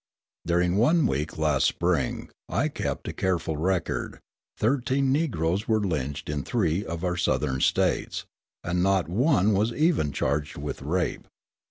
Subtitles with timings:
[0.47, 4.19] During one week last spring, when I kept a careful record,
[4.57, 8.25] thirteen Negroes were lynched in three of our Southern States;
[8.63, 11.27] and not one was even charged with rape.